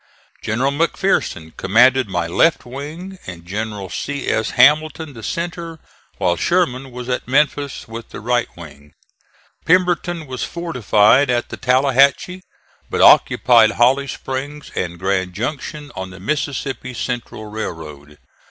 General 0.41 0.71
McPherson 0.71 1.55
commanded 1.57 2.07
my 2.09 2.25
left 2.25 2.65
wing 2.65 3.19
and 3.27 3.45
General 3.45 3.87
C. 3.91 4.27
S. 4.29 4.49
Hamilton 4.57 5.13
the 5.13 5.21
centre, 5.21 5.77
while 6.17 6.35
Sherman 6.35 6.89
was 6.89 7.07
at 7.07 7.27
Memphis 7.27 7.87
with 7.87 8.09
the 8.09 8.19
right 8.19 8.47
wing. 8.57 8.95
Pemberton 9.63 10.25
was 10.25 10.41
fortified 10.43 11.29
at 11.29 11.49
the 11.49 11.55
Tallahatchie, 11.57 12.41
but 12.89 12.99
occupied 13.01 13.73
Holly 13.73 14.07
Springs 14.07 14.71
and 14.73 14.97
Grand 14.97 15.33
Junction 15.35 15.91
on 15.95 16.09
the 16.09 16.19
Mississippi 16.19 16.95
Central 16.95 17.45
railroad. 17.45 18.17